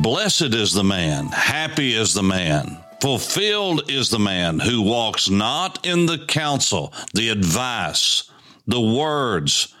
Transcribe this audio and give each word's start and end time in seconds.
Blessed 0.00 0.54
is 0.54 0.72
the 0.72 0.82
man, 0.82 1.26
happy 1.26 1.94
is 1.94 2.14
the 2.14 2.22
man, 2.22 2.78
fulfilled 3.02 3.90
is 3.90 4.08
the 4.08 4.18
man 4.18 4.58
who 4.58 4.80
walks 4.80 5.28
not 5.28 5.84
in 5.84 6.06
the 6.06 6.16
counsel, 6.16 6.94
the 7.12 7.28
advice, 7.28 8.30
the 8.66 8.80
words 8.80 9.74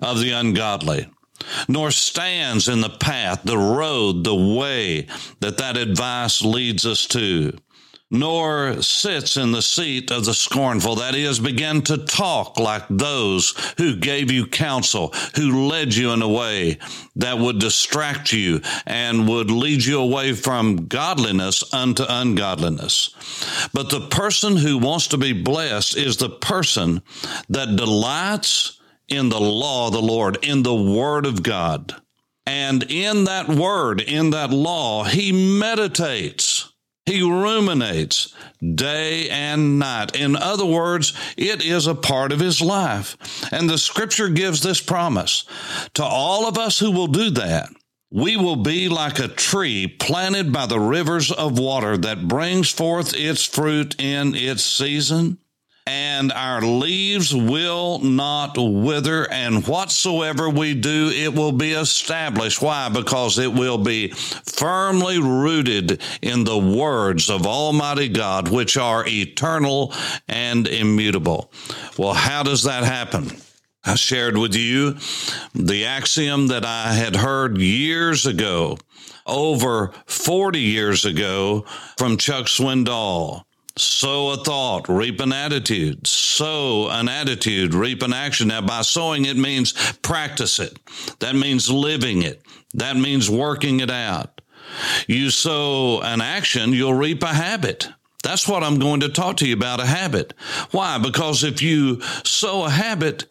of 0.00 0.20
the 0.20 0.30
ungodly, 0.30 1.10
nor 1.68 1.90
stands 1.90 2.66
in 2.66 2.80
the 2.80 2.88
path, 2.88 3.42
the 3.44 3.58
road, 3.58 4.24
the 4.24 4.34
way 4.34 5.06
that 5.40 5.58
that 5.58 5.76
advice 5.76 6.40
leads 6.40 6.86
us 6.86 7.04
to 7.08 7.52
nor 8.10 8.80
sits 8.80 9.36
in 9.36 9.52
the 9.52 9.62
seat 9.62 10.10
of 10.10 10.24
the 10.24 10.32
scornful. 10.32 10.96
That 10.96 11.14
is, 11.14 11.38
begin 11.38 11.82
to 11.82 11.98
talk 11.98 12.58
like 12.58 12.84
those 12.88 13.54
who 13.76 13.96
gave 13.96 14.30
you 14.30 14.46
counsel, 14.46 15.12
who 15.36 15.68
led 15.68 15.94
you 15.94 16.12
in 16.12 16.22
a 16.22 16.28
way 16.28 16.78
that 17.16 17.38
would 17.38 17.58
distract 17.58 18.32
you 18.32 18.60
and 18.86 19.28
would 19.28 19.50
lead 19.50 19.84
you 19.84 20.00
away 20.00 20.32
from 20.32 20.86
godliness 20.86 21.74
unto 21.74 22.04
ungodliness. 22.08 23.68
But 23.74 23.90
the 23.90 24.08
person 24.08 24.56
who 24.56 24.78
wants 24.78 25.08
to 25.08 25.18
be 25.18 25.32
blessed 25.32 25.96
is 25.96 26.16
the 26.16 26.30
person 26.30 27.02
that 27.50 27.76
delights 27.76 28.80
in 29.08 29.28
the 29.28 29.40
law 29.40 29.88
of 29.88 29.92
the 29.92 30.02
Lord, 30.02 30.38
in 30.42 30.62
the 30.62 30.74
word 30.74 31.26
of 31.26 31.42
God. 31.42 31.94
And 32.46 32.90
in 32.90 33.24
that 33.24 33.48
word, 33.48 34.00
in 34.00 34.30
that 34.30 34.50
law, 34.50 35.04
he 35.04 35.58
meditates 35.58 36.72
he 37.08 37.22
ruminates 37.22 38.34
day 38.74 39.28
and 39.30 39.78
night. 39.78 40.14
In 40.14 40.36
other 40.36 40.66
words, 40.66 41.14
it 41.36 41.64
is 41.64 41.86
a 41.86 41.94
part 41.94 42.32
of 42.32 42.40
his 42.40 42.60
life. 42.60 43.16
And 43.50 43.68
the 43.68 43.78
scripture 43.78 44.28
gives 44.28 44.62
this 44.62 44.80
promise 44.80 45.44
to 45.94 46.04
all 46.04 46.46
of 46.46 46.58
us 46.58 46.78
who 46.78 46.90
will 46.90 47.06
do 47.06 47.30
that. 47.30 47.70
We 48.10 48.36
will 48.36 48.56
be 48.56 48.88
like 48.88 49.18
a 49.18 49.28
tree 49.28 49.86
planted 49.86 50.52
by 50.52 50.66
the 50.66 50.80
rivers 50.80 51.32
of 51.32 51.58
water 51.58 51.96
that 51.96 52.28
brings 52.28 52.70
forth 52.70 53.14
its 53.14 53.44
fruit 53.44 54.00
in 54.00 54.34
its 54.34 54.62
season 54.62 55.38
and 55.88 56.30
our 56.32 56.60
leaves 56.60 57.34
will 57.34 57.98
not 58.00 58.58
wither, 58.58 59.24
and 59.32 59.66
whatsoever 59.66 60.50
we 60.50 60.74
do, 60.74 61.10
it 61.14 61.34
will 61.34 61.52
be 61.52 61.72
established. 61.72 62.60
Why? 62.60 62.90
Because 62.90 63.38
it 63.38 63.50
will 63.50 63.78
be 63.78 64.08
firmly 64.08 65.18
rooted 65.18 66.02
in 66.20 66.44
the 66.44 66.58
words 66.58 67.30
of 67.30 67.46
Almighty 67.46 68.10
God, 68.10 68.48
which 68.48 68.76
are 68.76 69.06
eternal 69.06 69.94
and 70.28 70.68
immutable. 70.68 71.50
Well, 71.96 72.12
how 72.12 72.42
does 72.42 72.64
that 72.64 72.84
happen? 72.84 73.30
I 73.82 73.94
shared 73.94 74.36
with 74.36 74.54
you 74.54 74.96
the 75.54 75.86
axiom 75.86 76.48
that 76.48 76.66
I 76.66 76.92
had 76.92 77.16
heard 77.16 77.56
years 77.56 78.26
ago, 78.26 78.76
over 79.26 79.94
40 80.04 80.60
years 80.60 81.06
ago, 81.06 81.64
from 81.96 82.18
Chuck 82.18 82.44
Swindoll. 82.44 83.44
Sow 83.80 84.30
a 84.30 84.36
thought, 84.36 84.88
reap 84.88 85.20
an 85.20 85.32
attitude. 85.32 86.06
Sow 86.06 86.88
an 86.90 87.08
attitude, 87.08 87.74
reap 87.74 88.02
an 88.02 88.12
action. 88.12 88.48
Now, 88.48 88.60
by 88.60 88.82
sowing, 88.82 89.24
it 89.24 89.36
means 89.36 89.72
practice 90.02 90.58
it. 90.58 90.78
That 91.20 91.34
means 91.34 91.70
living 91.70 92.22
it. 92.22 92.42
That 92.74 92.96
means 92.96 93.30
working 93.30 93.80
it 93.80 93.90
out. 93.90 94.40
You 95.06 95.30
sow 95.30 96.00
an 96.02 96.20
action, 96.20 96.72
you'll 96.72 96.94
reap 96.94 97.22
a 97.22 97.28
habit. 97.28 97.88
That's 98.22 98.48
what 98.48 98.64
I'm 98.64 98.78
going 98.78 99.00
to 99.00 99.08
talk 99.08 99.36
to 99.38 99.46
you 99.46 99.54
about 99.54 99.80
a 99.80 99.86
habit. 99.86 100.34
Why? 100.72 100.98
Because 100.98 101.44
if 101.44 101.62
you 101.62 102.00
sow 102.24 102.64
a 102.64 102.70
habit, 102.70 103.26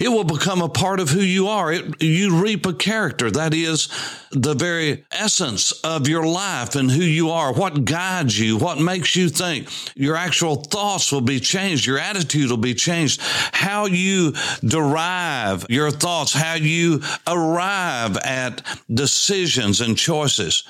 it 0.00 0.08
will 0.08 0.24
become 0.24 0.62
a 0.62 0.68
part 0.68 1.00
of 1.00 1.10
who 1.10 1.20
you 1.20 1.48
are. 1.48 1.72
It, 1.72 2.02
you 2.02 2.42
reap 2.42 2.66
a 2.66 2.72
character. 2.72 3.30
That 3.30 3.54
is 3.54 3.88
the 4.30 4.54
very 4.54 5.04
essence 5.10 5.72
of 5.82 6.08
your 6.08 6.26
life 6.26 6.74
and 6.74 6.90
who 6.90 7.02
you 7.02 7.30
are, 7.30 7.52
what 7.52 7.84
guides 7.84 8.38
you, 8.38 8.56
what 8.56 8.78
makes 8.78 9.14
you 9.16 9.28
think. 9.28 9.68
Your 9.94 10.16
actual 10.16 10.56
thoughts 10.56 11.12
will 11.12 11.20
be 11.20 11.40
changed. 11.40 11.86
Your 11.86 11.98
attitude 11.98 12.50
will 12.50 12.56
be 12.56 12.74
changed. 12.74 13.20
How 13.52 13.86
you 13.86 14.34
derive 14.64 15.66
your 15.68 15.90
thoughts, 15.90 16.32
how 16.32 16.54
you 16.54 17.02
arrive 17.26 18.16
at 18.18 18.62
decisions 18.92 19.80
and 19.80 19.96
choices. 19.96 20.64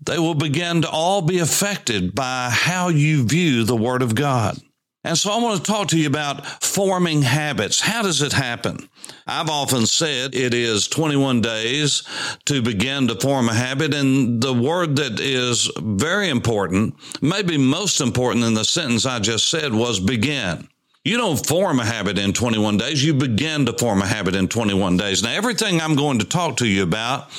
They 0.00 0.18
will 0.18 0.34
begin 0.34 0.82
to 0.82 0.90
all 0.90 1.22
be 1.22 1.38
affected 1.38 2.14
by 2.14 2.50
how 2.50 2.88
you 2.88 3.26
view 3.26 3.64
the 3.64 3.76
Word 3.76 4.02
of 4.02 4.14
God. 4.14 4.58
And 5.04 5.16
so 5.16 5.30
I 5.30 5.40
want 5.40 5.64
to 5.64 5.70
talk 5.70 5.88
to 5.88 5.98
you 5.98 6.08
about 6.08 6.44
forming 6.62 7.22
habits. 7.22 7.80
How 7.80 8.02
does 8.02 8.20
it 8.20 8.32
happen? 8.32 8.88
I've 9.26 9.48
often 9.48 9.86
said 9.86 10.34
it 10.34 10.52
is 10.52 10.88
21 10.88 11.40
days 11.40 12.02
to 12.46 12.60
begin 12.60 13.06
to 13.08 13.14
form 13.14 13.48
a 13.48 13.54
habit. 13.54 13.94
And 13.94 14.42
the 14.42 14.52
word 14.52 14.96
that 14.96 15.20
is 15.20 15.70
very 15.78 16.28
important, 16.28 16.94
maybe 17.22 17.56
most 17.56 18.00
important 18.00 18.44
in 18.44 18.54
the 18.54 18.64
sentence 18.64 19.06
I 19.06 19.20
just 19.20 19.48
said 19.48 19.72
was 19.72 20.00
begin. 20.00 20.68
You 21.04 21.16
don't 21.16 21.46
form 21.46 21.78
a 21.78 21.86
habit 21.86 22.18
in 22.18 22.32
21 22.32 22.76
days. 22.76 23.02
You 23.02 23.14
begin 23.14 23.66
to 23.66 23.72
form 23.72 24.02
a 24.02 24.06
habit 24.06 24.34
in 24.34 24.48
21 24.48 24.96
days. 24.96 25.22
Now, 25.22 25.30
everything 25.30 25.80
I'm 25.80 25.94
going 25.94 26.18
to 26.18 26.24
talk 26.26 26.58
to 26.58 26.66
you 26.66 26.82
about 26.82 27.30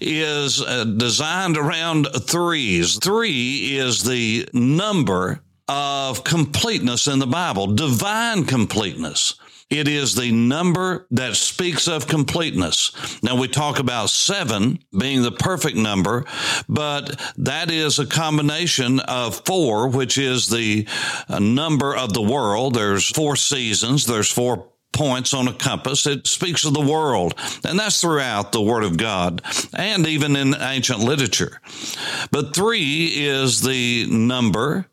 is 0.00 0.62
uh, 0.62 0.84
designed 0.84 1.58
around 1.58 2.06
threes. 2.22 2.98
Three 2.98 3.76
is 3.76 4.04
the 4.04 4.48
number 4.54 5.42
of 5.70 6.24
completeness 6.24 7.06
in 7.06 7.20
the 7.20 7.28
Bible, 7.28 7.68
divine 7.68 8.44
completeness. 8.44 9.34
It 9.70 9.86
is 9.86 10.16
the 10.16 10.32
number 10.32 11.06
that 11.12 11.36
speaks 11.36 11.86
of 11.86 12.08
completeness. 12.08 12.90
Now 13.22 13.36
we 13.36 13.46
talk 13.46 13.78
about 13.78 14.10
seven 14.10 14.80
being 14.98 15.22
the 15.22 15.30
perfect 15.30 15.76
number, 15.76 16.24
but 16.68 17.20
that 17.38 17.70
is 17.70 18.00
a 18.00 18.06
combination 18.06 18.98
of 18.98 19.42
four, 19.46 19.88
which 19.88 20.18
is 20.18 20.48
the 20.48 20.88
uh, 21.28 21.38
number 21.38 21.94
of 21.94 22.14
the 22.14 22.22
world. 22.22 22.74
There's 22.74 23.08
four 23.08 23.36
seasons. 23.36 24.06
There's 24.06 24.28
four 24.30 24.66
points 24.92 25.34
on 25.34 25.48
a 25.48 25.52
compass. 25.52 26.06
It 26.06 26.26
speaks 26.26 26.64
of 26.64 26.74
the 26.74 26.80
world, 26.80 27.34
and 27.64 27.78
that's 27.78 28.00
throughout 28.00 28.52
the 28.52 28.62
Word 28.62 28.84
of 28.84 28.96
God 28.96 29.42
and 29.74 30.06
even 30.06 30.36
in 30.36 30.54
ancient 30.54 31.00
literature. 31.00 31.60
But 32.30 32.54
three 32.54 33.06
is 33.06 33.62
the 33.62 34.06
number 34.06 34.86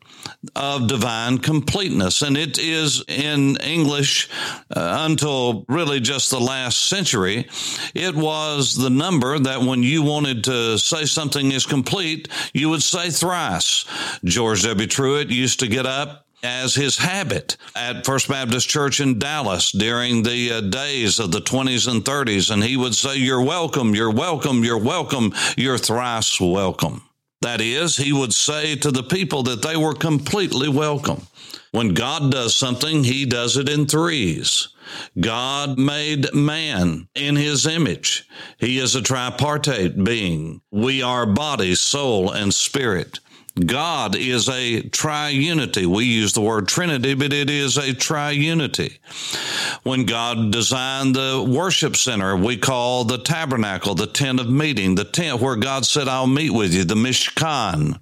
of 0.54 0.86
divine 0.86 1.38
completeness. 1.38 2.22
And 2.22 2.36
it 2.36 2.58
is 2.58 3.04
in 3.08 3.56
English 3.56 4.28
uh, 4.74 5.06
until 5.08 5.64
really 5.68 6.00
just 6.00 6.30
the 6.30 6.40
last 6.40 6.88
century. 6.88 7.46
It 7.94 8.14
was 8.14 8.76
the 8.76 8.90
number 8.90 9.38
that 9.38 9.62
when 9.62 9.82
you 9.82 10.02
wanted 10.02 10.44
to 10.44 10.78
say 10.78 11.04
something 11.04 11.52
is 11.52 11.66
complete, 11.66 12.28
you 12.52 12.68
would 12.70 12.82
say 12.82 13.10
thrice. 13.10 13.84
George 14.24 14.62
W. 14.64 14.86
Truett 14.86 15.30
used 15.30 15.60
to 15.60 15.68
get 15.68 15.86
up 15.86 16.27
as 16.42 16.74
his 16.74 16.98
habit 16.98 17.56
at 17.74 18.06
First 18.06 18.28
Baptist 18.28 18.68
Church 18.68 19.00
in 19.00 19.18
Dallas 19.18 19.72
during 19.72 20.22
the 20.22 20.52
uh, 20.52 20.60
days 20.60 21.18
of 21.18 21.32
the 21.32 21.40
20s 21.40 21.90
and 21.90 22.04
30s. 22.04 22.50
And 22.50 22.62
he 22.62 22.76
would 22.76 22.94
say, 22.94 23.16
You're 23.16 23.42
welcome, 23.42 23.94
you're 23.94 24.12
welcome, 24.12 24.64
you're 24.64 24.78
welcome, 24.78 25.32
you're 25.56 25.78
thrice 25.78 26.40
welcome. 26.40 27.02
That 27.40 27.60
is, 27.60 27.96
he 27.96 28.12
would 28.12 28.34
say 28.34 28.74
to 28.76 28.90
the 28.90 29.04
people 29.04 29.44
that 29.44 29.62
they 29.62 29.76
were 29.76 29.94
completely 29.94 30.68
welcome. 30.68 31.26
When 31.70 31.94
God 31.94 32.32
does 32.32 32.54
something, 32.54 33.04
he 33.04 33.26
does 33.26 33.56
it 33.56 33.68
in 33.68 33.86
threes. 33.86 34.68
God 35.20 35.78
made 35.78 36.32
man 36.32 37.08
in 37.14 37.36
his 37.36 37.66
image. 37.66 38.26
He 38.58 38.78
is 38.78 38.94
a 38.94 39.02
tripartite 39.02 40.02
being. 40.02 40.62
We 40.70 41.02
are 41.02 41.26
body, 41.26 41.74
soul, 41.74 42.32
and 42.32 42.52
spirit. 42.54 43.20
God 43.66 44.16
is 44.16 44.48
a 44.48 44.82
triunity. 44.82 45.86
We 45.86 46.04
use 46.04 46.32
the 46.32 46.40
word 46.40 46.68
Trinity, 46.68 47.14
but 47.14 47.32
it 47.32 47.50
is 47.50 47.76
a 47.76 47.92
triunity. 47.92 48.98
When 49.82 50.04
God 50.04 50.50
designed 50.52 51.14
the 51.14 51.44
worship 51.48 51.96
center, 51.96 52.36
we 52.36 52.56
call 52.56 53.04
the 53.04 53.18
tabernacle 53.18 53.94
the 53.94 54.06
tent 54.06 54.40
of 54.40 54.48
meeting, 54.48 54.94
the 54.94 55.04
tent 55.04 55.40
where 55.40 55.56
God 55.56 55.84
said, 55.84 56.08
I'll 56.08 56.26
meet 56.26 56.50
with 56.50 56.72
you, 56.72 56.84
the 56.84 56.94
Mishkan. 56.94 57.98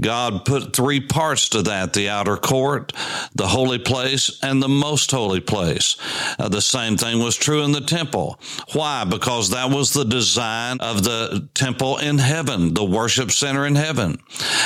God 0.00 0.46
put 0.46 0.74
three 0.74 1.00
parts 1.00 1.50
to 1.50 1.62
that 1.62 1.92
the 1.92 2.08
outer 2.08 2.36
court, 2.36 2.92
the 3.34 3.48
holy 3.48 3.78
place, 3.78 4.38
and 4.42 4.62
the 4.62 4.68
most 4.68 5.10
holy 5.10 5.40
place. 5.40 5.96
Uh, 6.38 6.48
the 6.48 6.62
same 6.62 6.96
thing 6.96 7.18
was 7.18 7.36
true 7.36 7.62
in 7.62 7.72
the 7.72 7.80
temple. 7.80 8.40
Why? 8.72 9.04
Because 9.04 9.50
that 9.50 9.70
was 9.70 9.92
the 9.92 10.04
design 10.04 10.78
of 10.80 11.04
the 11.04 11.48
temple 11.54 11.98
in 11.98 12.18
heaven, 12.18 12.72
the 12.72 12.84
worship 12.84 13.30
center 13.30 13.66
in 13.66 13.74
heaven. 13.74 14.18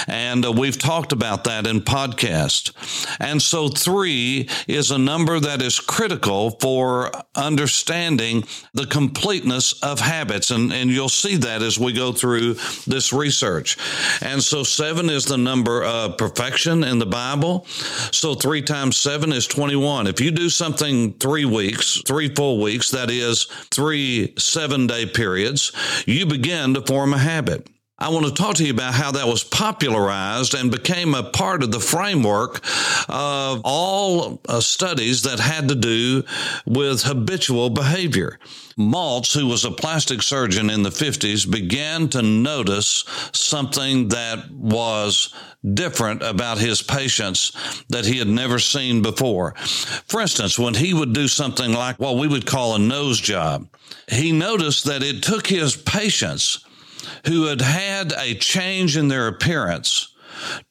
And 0.06 0.44
uh, 0.44 0.52
we've 0.52 0.78
talked 0.78 1.12
about 1.12 1.44
that 1.44 1.66
in 1.66 1.80
podcast. 1.80 2.72
And 3.18 3.42
so 3.42 3.68
three 3.68 4.48
is 4.68 4.92
a 4.92 4.98
number 4.98 5.40
that 5.40 5.60
is 5.60 5.80
critical 5.80 6.50
for 6.60 7.10
understanding 7.34 8.44
the 8.74 8.86
completeness 8.86 9.72
of 9.82 9.98
habits. 9.98 10.50
And, 10.50 10.72
and 10.72 10.90
you'll 10.90 11.08
see 11.08 11.36
that 11.36 11.62
as 11.62 11.78
we 11.78 11.92
go 11.92 12.12
through 12.12 12.54
this 12.86 13.12
research. 13.12 13.76
And 14.22 14.42
so 14.42 14.62
seven 14.62 15.10
is 15.10 15.15
the 15.24 15.38
number 15.38 15.82
of 15.82 16.18
perfection 16.18 16.84
in 16.84 16.98
the 16.98 17.06
Bible. 17.06 17.64
So 17.66 18.34
three 18.34 18.62
times 18.62 18.96
seven 18.96 19.32
is 19.32 19.46
21. 19.46 20.06
If 20.06 20.20
you 20.20 20.30
do 20.30 20.48
something 20.48 21.14
three 21.14 21.44
weeks, 21.44 22.02
three 22.06 22.28
full 22.34 22.60
weeks, 22.60 22.90
that 22.90 23.10
is 23.10 23.44
three 23.70 24.34
seven 24.38 24.86
day 24.86 25.06
periods, 25.06 25.72
you 26.06 26.26
begin 26.26 26.74
to 26.74 26.82
form 26.82 27.14
a 27.14 27.18
habit. 27.18 27.68
I 27.98 28.10
want 28.10 28.26
to 28.26 28.32
talk 28.32 28.56
to 28.56 28.64
you 28.64 28.74
about 28.74 28.92
how 28.92 29.12
that 29.12 29.26
was 29.26 29.42
popularized 29.42 30.52
and 30.52 30.70
became 30.70 31.14
a 31.14 31.22
part 31.22 31.62
of 31.62 31.72
the 31.72 31.80
framework 31.80 32.62
of 33.08 33.62
all 33.64 34.38
uh, 34.46 34.60
studies 34.60 35.22
that 35.22 35.40
had 35.40 35.68
to 35.68 35.74
do 35.74 36.22
with 36.66 37.04
habitual 37.04 37.70
behavior. 37.70 38.38
Maltz, 38.78 39.32
who 39.32 39.46
was 39.46 39.64
a 39.64 39.70
plastic 39.70 40.20
surgeon 40.20 40.68
in 40.68 40.82
the 40.82 40.90
50s, 40.90 41.50
began 41.50 42.08
to 42.10 42.20
notice 42.20 43.04
something 43.32 44.08
that 44.08 44.50
was 44.50 45.32
different 45.72 46.22
about 46.22 46.58
his 46.58 46.82
patients 46.82 47.82
that 47.88 48.04
he 48.04 48.18
had 48.18 48.28
never 48.28 48.58
seen 48.58 49.00
before. 49.00 49.54
For 49.54 50.20
instance, 50.20 50.58
when 50.58 50.74
he 50.74 50.92
would 50.92 51.14
do 51.14 51.28
something 51.28 51.72
like 51.72 51.98
what 51.98 52.18
we 52.18 52.28
would 52.28 52.44
call 52.44 52.74
a 52.74 52.78
nose 52.78 53.18
job, 53.18 53.66
he 54.06 54.32
noticed 54.32 54.84
that 54.84 55.02
it 55.02 55.22
took 55.22 55.46
his 55.46 55.74
patients 55.74 56.65
who 57.26 57.44
had 57.44 57.60
had 57.60 58.12
a 58.12 58.34
change 58.34 58.96
in 58.96 59.08
their 59.08 59.28
appearance 59.28 60.12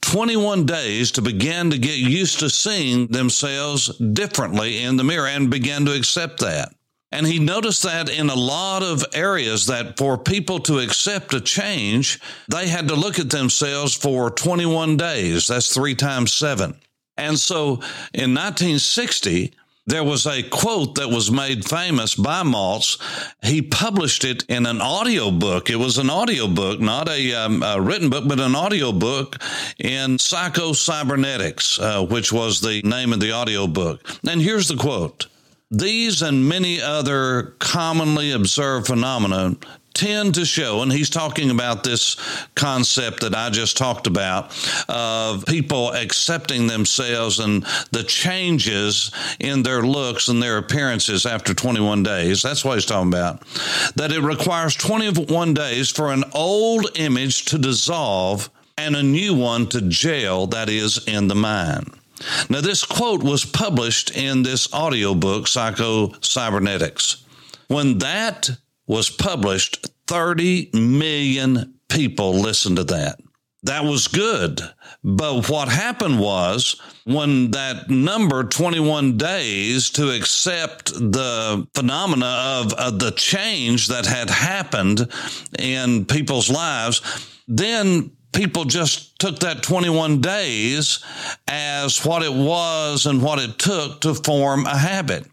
21 0.02 0.66
days 0.66 1.12
to 1.12 1.22
begin 1.22 1.72
to 1.72 1.78
get 1.78 1.98
used 1.98 2.40
to 2.40 2.50
seeing 2.50 3.08
themselves 3.08 3.98
differently 3.98 4.84
in 4.84 4.96
the 4.96 5.04
mirror 5.04 5.28
and 5.28 5.50
begin 5.50 5.86
to 5.86 5.96
accept 5.96 6.40
that. 6.40 6.74
And 7.12 7.26
he 7.26 7.40
noticed 7.40 7.84
that 7.84 8.10
in 8.10 8.30
a 8.30 8.36
lot 8.36 8.84
of 8.84 9.06
areas 9.14 9.68
that 9.68 9.98
for 9.98 10.18
people 10.18 10.60
to 10.62 10.80
accept 10.80 11.34
a 11.34 11.40
change, 11.40 12.20
they 12.50 12.68
had 12.68 12.90
to 12.90 12.96
look 12.96 13.20
at 13.20 13.30
themselves 13.30 13.94
for 13.94 14.30
21 14.30 14.98
days. 14.98 15.48
That's 15.48 15.74
three 15.74 15.96
times 15.96 16.34
seven. 16.34 16.76
And 17.18 17.40
so 17.40 17.76
in 18.14 18.34
1960, 18.34 19.54
there 19.88 20.04
was 20.04 20.26
a 20.26 20.42
quote 20.42 20.96
that 20.96 21.10
was 21.10 21.30
made 21.30 21.64
famous 21.70 22.16
by 22.16 22.42
Maltz. 22.42 23.00
He 23.44 23.62
published 23.62 24.26
it 24.26 24.44
in 24.50 24.66
an 24.66 24.82
audio 24.82 25.30
book. 25.30 25.70
It 25.70 25.76
was 25.76 25.98
an 25.98 26.10
audio 26.10 26.48
book, 26.48 26.80
not 26.80 27.08
a, 27.08 27.34
um, 27.34 27.62
a 27.62 27.80
written 27.80 28.10
book, 28.10 28.28
but 28.28 28.40
an 28.40 28.56
audio 28.56 28.92
book 28.92 29.38
in 29.78 30.18
Psycho-Cybernetics, 30.18 31.80
uh, 31.80 32.06
which 32.06 32.34
was 32.34 32.62
the 32.62 32.82
name 32.84 33.14
of 33.14 33.20
the 33.20 33.32
audio 33.32 33.68
book. 33.68 34.02
And 34.28 34.42
here's 34.42 34.68
the 34.68 34.76
quote. 34.76 35.28
These 35.70 36.22
and 36.22 36.48
many 36.48 36.82
other 36.82 37.56
commonly 37.60 38.32
observed 38.32 38.88
phenomena 38.88 39.56
tend 39.96 40.36
to 40.36 40.46
show, 40.46 40.84
and 40.84 40.92
he's 40.92 41.10
talking 41.10 41.50
about 41.50 41.84
this 41.84 42.16
concept 42.54 43.22
that 43.22 43.34
I 43.34 43.50
just 43.50 43.78
talked 43.78 44.06
about 44.06 44.54
of 44.88 45.46
people 45.46 45.94
accepting 45.94 46.68
themselves 46.68 47.40
and 47.40 47.64
the 47.92 48.04
changes 48.04 49.10
in 49.40 49.64
their 49.64 49.82
looks 49.82 50.28
and 50.28 50.44
their 50.44 50.58
appearances 50.58 51.26
after 51.26 51.54
21 51.54 52.04
days. 52.04 52.44
That's 52.44 52.64
what 52.64 52.76
he's 52.76 52.86
talking 52.86 53.08
about. 53.08 53.42
That 53.96 54.12
it 54.12 54.22
requires 54.22 54.76
21 54.76 55.54
days 55.54 55.90
for 55.90 56.12
an 56.12 56.26
old 56.34 56.88
image 56.96 57.46
to 57.46 57.58
dissolve 57.58 58.50
and 58.78 58.96
a 58.96 59.04
new 59.04 59.34
one 59.34 59.68
to 59.68 59.82
gel, 59.82 60.48
that 60.48 60.70
is, 60.70 61.08
in 61.08 61.30
the 61.30 61.36
mind. 61.36 61.90
Now, 62.50 62.62
this 62.62 62.84
quote 62.84 63.24
was 63.24 63.46
published 63.46 64.16
in 64.16 64.44
this 64.44 64.74
audiobook, 64.74 65.48
Psycho 65.48 66.14
Cybernetics. 66.22 67.24
When 67.68 67.98
that 68.00 68.50
was 68.88 69.10
published, 69.10 69.88
30 70.08 70.70
million 70.74 71.76
people 71.90 72.34
listened 72.34 72.78
to 72.78 72.84
that. 72.86 73.20
That 73.64 73.84
was 73.84 74.08
good. 74.08 74.62
But 75.04 75.50
what 75.50 75.70
happened 75.70 76.20
was 76.20 76.80
when 77.06 77.50
that 77.52 77.90
number 77.90 78.44
21 78.44 79.18
days 79.18 79.90
to 79.92 80.12
accept 80.12 80.94
the 80.94 81.68
phenomena 81.74 82.62
of, 82.62 82.74
of 82.74 83.00
the 83.00 83.12
change 83.12 83.88
that 83.88 84.06
had 84.06 84.30
happened 84.30 85.10
in 85.58 86.06
people's 86.06 86.48
lives, 86.48 87.02
then 87.48 88.12
people 88.34 88.66
just 88.66 89.18
took 89.18 89.40
that 89.40 89.64
21 89.64 90.22
days 90.22 91.04
as 91.48 92.06
what 92.06 92.22
it 92.22 92.34
was 92.34 93.08
and 93.08 93.24
what 93.24 93.40
it 93.40 93.58
took 93.58 94.02
to 94.02 94.14
form 94.14 94.68
a 94.68 94.78
habit. 94.78 95.26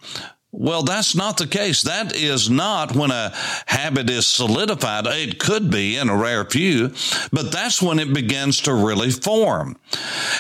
Well, 0.54 0.82
that's 0.82 1.16
not 1.16 1.38
the 1.38 1.46
case. 1.46 1.82
That 1.82 2.14
is 2.14 2.50
not 2.50 2.94
when 2.94 3.10
a 3.10 3.32
habit 3.66 4.10
is 4.10 4.26
solidified. 4.26 5.06
It 5.06 5.38
could 5.38 5.70
be 5.70 5.96
in 5.96 6.10
a 6.10 6.16
rare 6.16 6.44
few, 6.44 6.92
but 7.32 7.50
that's 7.50 7.80
when 7.80 7.98
it 7.98 8.12
begins 8.12 8.60
to 8.62 8.74
really 8.74 9.10
form. 9.10 9.78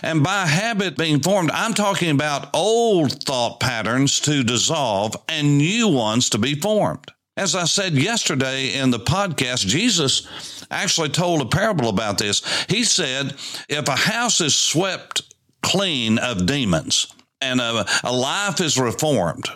And 0.02 0.22
by 0.22 0.46
habit 0.46 0.98
being 0.98 1.20
formed, 1.20 1.50
I'm 1.50 1.72
talking 1.72 2.10
about 2.10 2.50
old 2.52 3.24
thought 3.24 3.58
patterns 3.58 4.20
to 4.20 4.44
dissolve 4.44 5.16
and 5.28 5.56
new 5.56 5.88
ones 5.88 6.28
to 6.30 6.38
be 6.38 6.56
formed. 6.56 7.10
As 7.38 7.54
I 7.54 7.64
said 7.64 7.94
yesterday 7.94 8.74
in 8.74 8.90
the 8.90 9.00
podcast, 9.00 9.66
Jesus 9.66 10.66
actually 10.70 11.08
told 11.08 11.40
a 11.40 11.46
parable 11.46 11.88
about 11.88 12.18
this. 12.18 12.42
He 12.68 12.84
said, 12.84 13.34
if 13.70 13.88
a 13.88 13.96
house 13.96 14.42
is 14.42 14.54
swept 14.54 15.22
clean 15.62 16.18
of 16.18 16.44
demons, 16.44 17.06
and 17.40 17.60
a, 17.60 17.86
a, 18.04 18.12
life 18.12 18.60
is 18.60 18.78
reformed, 18.78 19.48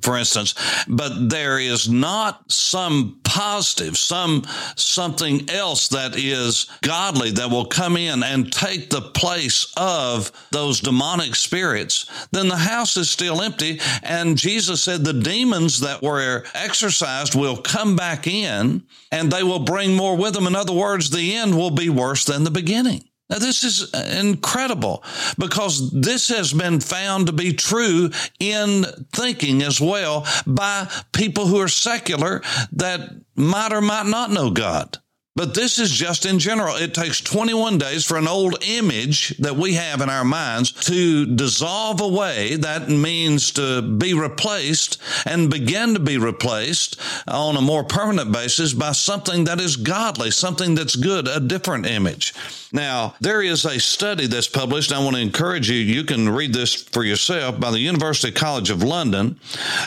for 0.00 0.16
instance, 0.16 0.54
but 0.88 1.28
there 1.28 1.58
is 1.58 1.88
not 1.88 2.50
some 2.50 3.20
positive, 3.24 3.96
some 3.96 4.44
something 4.76 5.48
else 5.50 5.88
that 5.88 6.16
is 6.16 6.66
godly 6.82 7.30
that 7.32 7.50
will 7.50 7.64
come 7.64 7.96
in 7.96 8.22
and 8.22 8.52
take 8.52 8.90
the 8.90 9.00
place 9.00 9.72
of 9.76 10.32
those 10.50 10.80
demonic 10.80 11.34
spirits, 11.34 12.06
then 12.32 12.48
the 12.48 12.56
house 12.56 12.96
is 12.96 13.10
still 13.10 13.42
empty. 13.42 13.80
And 14.02 14.38
Jesus 14.38 14.82
said 14.82 15.04
the 15.04 15.12
demons 15.12 15.80
that 15.80 16.02
were 16.02 16.44
exorcised 16.54 17.34
will 17.34 17.56
come 17.56 17.96
back 17.96 18.26
in 18.26 18.84
and 19.12 19.30
they 19.30 19.42
will 19.42 19.60
bring 19.60 19.94
more 19.94 20.16
with 20.16 20.34
them. 20.34 20.46
In 20.46 20.56
other 20.56 20.72
words, 20.72 21.10
the 21.10 21.34
end 21.34 21.56
will 21.56 21.70
be 21.70 21.88
worse 21.88 22.24
than 22.24 22.44
the 22.44 22.50
beginning. 22.50 23.04
Now, 23.30 23.38
this 23.38 23.62
is 23.62 23.94
incredible 23.94 25.04
because 25.38 25.90
this 25.92 26.28
has 26.28 26.52
been 26.52 26.80
found 26.80 27.28
to 27.28 27.32
be 27.32 27.52
true 27.52 28.10
in 28.40 28.84
thinking 29.12 29.62
as 29.62 29.80
well 29.80 30.26
by 30.46 30.90
people 31.12 31.46
who 31.46 31.60
are 31.60 31.68
secular 31.68 32.42
that 32.72 33.00
might 33.36 33.72
or 33.72 33.80
might 33.80 34.06
not 34.06 34.32
know 34.32 34.50
God. 34.50 34.98
But 35.40 35.54
this 35.54 35.78
is 35.78 35.90
just 35.90 36.26
in 36.26 36.38
general. 36.38 36.76
It 36.76 36.92
takes 36.92 37.18
21 37.22 37.78
days 37.78 38.04
for 38.04 38.18
an 38.18 38.28
old 38.28 38.62
image 38.62 39.30
that 39.38 39.56
we 39.56 39.72
have 39.72 40.02
in 40.02 40.10
our 40.10 40.22
minds 40.22 40.70
to 40.84 41.24
dissolve 41.24 42.02
away. 42.02 42.56
That 42.56 42.90
means 42.90 43.50
to 43.52 43.80
be 43.80 44.12
replaced 44.12 45.00
and 45.24 45.48
begin 45.48 45.94
to 45.94 45.98
be 45.98 46.18
replaced 46.18 47.00
on 47.26 47.56
a 47.56 47.62
more 47.62 47.84
permanent 47.84 48.32
basis 48.32 48.74
by 48.74 48.92
something 48.92 49.44
that 49.44 49.62
is 49.62 49.76
godly, 49.76 50.30
something 50.30 50.74
that's 50.74 50.94
good, 50.94 51.26
a 51.26 51.40
different 51.40 51.86
image. 51.86 52.34
Now, 52.72 53.14
there 53.20 53.42
is 53.42 53.64
a 53.64 53.80
study 53.80 54.26
that's 54.26 54.46
published. 54.46 54.92
I 54.92 55.02
want 55.02 55.16
to 55.16 55.22
encourage 55.22 55.68
you, 55.70 55.76
you 55.76 56.04
can 56.04 56.28
read 56.28 56.52
this 56.52 56.74
for 56.74 57.02
yourself 57.02 57.58
by 57.58 57.70
the 57.70 57.80
University 57.80 58.30
College 58.30 58.70
of 58.70 58.82
London. 58.82 59.40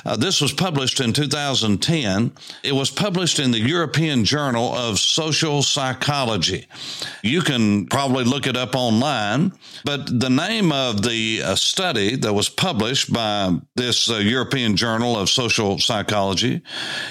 Uh, 0.04 0.18
this 0.18 0.42
was 0.42 0.52
published 0.52 1.00
in 1.00 1.14
2010. 1.14 2.32
It 2.64 2.74
was 2.74 2.90
published 2.90 3.40
in 3.40 3.52
the 3.52 3.60
European 3.60 4.26
Journal 4.26 4.74
of 4.74 5.00
Social 5.00 5.43
Psychology. 5.44 6.68
You 7.22 7.42
can 7.42 7.88
probably 7.88 8.24
look 8.24 8.48
it 8.48 8.56
up 8.56 8.76
online, 8.76 9.52
but 9.84 10.20
the 10.20 10.30
name 10.30 10.72
of 10.72 11.02
the 11.02 11.42
uh, 11.44 11.56
study 11.56 12.16
that 12.16 12.34
was 12.34 12.48
published 12.48 13.12
by 13.12 13.58
this 13.76 14.10
uh, 14.10 14.16
European 14.16 14.78
Journal 14.78 15.18
of 15.18 15.30
Social 15.30 15.80
Psychology 15.80 16.62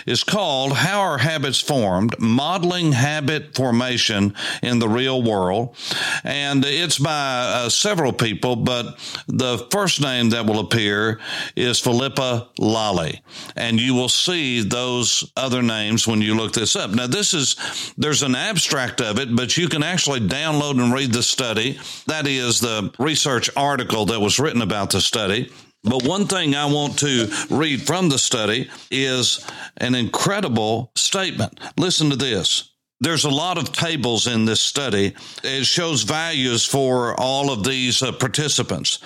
is 0.06 0.24
called 0.24 0.72
How 0.72 1.00
Are 1.00 1.18
Habits 1.18 1.60
Formed? 1.60 2.18
Modeling 2.18 2.92
Habit 2.92 3.54
Formation 3.54 4.34
in 4.62 4.78
the 4.78 4.88
Real 4.88 5.22
World 5.22 5.76
and 6.24 6.64
it's 6.64 6.98
by 6.98 7.10
uh, 7.10 7.68
several 7.68 8.12
people, 8.12 8.56
but 8.56 8.98
the 9.26 9.58
first 9.70 10.00
name 10.00 10.30
that 10.30 10.46
will 10.46 10.60
appear 10.60 11.20
is 11.56 11.80
Philippa 11.80 12.48
Lally. 12.58 13.22
And 13.56 13.80
you 13.80 13.94
will 13.94 14.08
see 14.08 14.62
those 14.62 15.30
other 15.36 15.62
names 15.62 16.06
when 16.06 16.20
you 16.20 16.34
look 16.34 16.52
this 16.52 16.76
up. 16.76 16.90
Now, 16.90 17.06
this 17.06 17.34
is, 17.34 17.56
there's 17.96 18.21
an 18.22 18.34
abstract 18.34 19.00
of 19.00 19.18
it, 19.18 19.34
but 19.34 19.56
you 19.56 19.68
can 19.68 19.82
actually 19.82 20.20
download 20.20 20.82
and 20.82 20.92
read 20.92 21.12
the 21.12 21.22
study. 21.22 21.78
That 22.06 22.26
is 22.26 22.60
the 22.60 22.92
research 22.98 23.50
article 23.56 24.06
that 24.06 24.20
was 24.20 24.38
written 24.38 24.62
about 24.62 24.90
the 24.90 25.00
study. 25.00 25.50
But 25.84 26.04
one 26.04 26.26
thing 26.26 26.54
I 26.54 26.66
want 26.66 26.98
to 27.00 27.28
read 27.50 27.82
from 27.82 28.08
the 28.08 28.18
study 28.18 28.70
is 28.90 29.44
an 29.78 29.94
incredible 29.94 30.92
statement. 30.94 31.58
Listen 31.76 32.10
to 32.10 32.16
this. 32.16 32.70
There's 33.00 33.24
a 33.24 33.30
lot 33.30 33.58
of 33.58 33.72
tables 33.72 34.28
in 34.28 34.44
this 34.44 34.60
study. 34.60 35.14
It 35.42 35.66
shows 35.66 36.04
values 36.04 36.64
for 36.64 37.20
all 37.20 37.50
of 37.50 37.64
these 37.64 38.00
uh, 38.00 38.12
participants. 38.12 39.00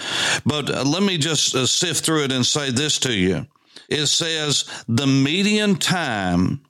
But 0.44 0.68
uh, 0.68 0.84
let 0.84 1.02
me 1.02 1.16
just 1.16 1.54
uh, 1.54 1.64
sift 1.64 2.04
through 2.04 2.24
it 2.24 2.32
and 2.32 2.44
say 2.44 2.70
this 2.70 2.98
to 3.00 3.12
you. 3.14 3.46
It 3.88 4.06
says 4.06 4.66
the 4.86 5.06
median 5.06 5.76
time 5.76 6.60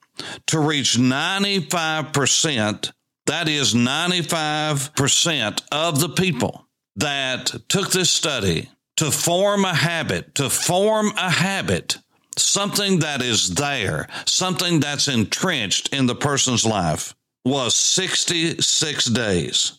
to 0.47 0.59
reach 0.59 0.97
95%, 0.97 2.93
that 3.27 3.49
is 3.49 3.75
95% 3.75 5.63
of 5.73 6.01
the 6.01 6.09
people 6.09 6.67
that 6.97 7.55
took 7.69 7.91
this 7.91 8.11
study 8.11 8.71
to 8.97 9.11
form 9.11 9.65
a 9.65 9.75
habit, 9.75 10.35
to 10.37 10.49
form 10.49 11.13
a 11.17 11.31
habit, 11.31 11.99
something 12.37 13.01
that 13.01 13.21
is 13.23 13.55
there, 13.55 14.09
something 14.25 14.81
that's 14.81 15.09
entrenched 15.09 15.93
in 15.93 16.07
the 16.07 16.15
person's 16.15 16.65
life, 16.65 17.15
was 17.45 17.75
66 17.75 19.05
days. 19.07 19.79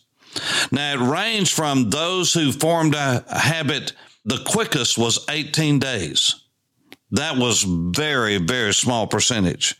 Now 0.70 0.94
it 0.94 1.00
ranged 1.00 1.52
from 1.52 1.90
those 1.90 2.32
who 2.32 2.52
formed 2.52 2.94
a 2.94 3.24
habit, 3.28 3.92
the 4.24 4.42
quickest 4.46 4.96
was 4.98 5.24
18 5.28 5.78
days. 5.78 6.44
That 7.10 7.36
was 7.38 7.62
very, 7.62 8.38
very 8.38 8.74
small 8.74 9.06
percentage. 9.06 9.74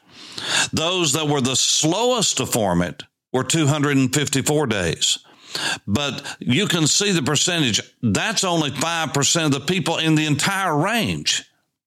Those 0.73 1.12
that 1.12 1.28
were 1.28 1.40
the 1.40 1.57
slowest 1.57 2.38
to 2.38 2.47
form 2.47 2.83
it 2.83 3.02
were 3.33 3.45
254 3.45 4.66
days. 4.66 5.18
But 5.87 6.37
you 6.40 6.66
can 6.66 6.87
see 6.87 7.12
the 7.12 7.23
percentage. 7.23 7.80
That's 8.02 8.45
only 8.45 8.71
5% 8.71 9.45
of 9.45 9.52
the 9.52 9.61
people 9.61 9.99
in 9.99 10.14
the 10.14 10.26
entire 10.26 10.76
range. 10.76 11.45